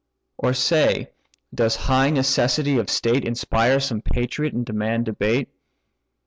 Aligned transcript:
Or 0.37 0.55
say, 0.55 1.11
does 1.53 1.75
high 1.75 2.09
necessity 2.09 2.79
of 2.79 2.89
state 2.89 3.23
Inspire 3.23 3.79
some 3.79 4.01
patriot, 4.01 4.55
and 4.55 4.65
demand 4.65 5.05
debate? 5.05 5.49